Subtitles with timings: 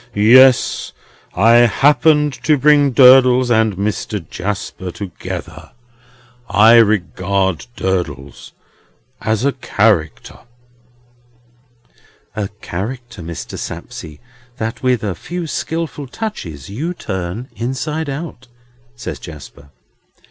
[0.15, 0.93] Yes.
[1.35, 4.27] I happened to bring Durdles and Mr.
[4.27, 5.73] Jasper together.
[6.49, 8.51] I regard Durdles
[9.21, 10.39] as a Character."
[12.35, 13.59] "A character, Mr.
[13.59, 14.17] Sapsea,
[14.57, 18.47] that with a few skilful touches you turn inside out,"
[18.95, 19.69] says Jasper.